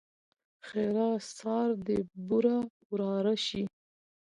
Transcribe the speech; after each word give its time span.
ښېرا؛ 0.67 1.09
سار 1.37 1.69
دې 1.87 1.97
بوره 2.27 2.57
وراره 2.89 3.35
شي! 3.45 3.63